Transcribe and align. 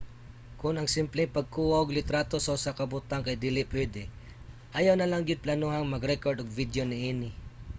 kon 0.59 0.75
ang 0.77 0.89
simpleng 0.97 1.33
pagkuha 1.37 1.75
og 1.83 1.95
litrato 1.97 2.37
sa 2.41 2.51
usa 2.57 2.71
ka 2.79 2.85
butang 2.93 3.21
kay 3.25 3.37
dili 3.45 3.61
pwede 3.73 4.03
ayaw 4.77 4.95
nalang 4.97 5.23
gyud 5.25 5.43
planohang 5.45 5.93
mag-rekord 5.93 6.37
og 6.39 6.55
video 6.59 6.83
niini 6.87 7.29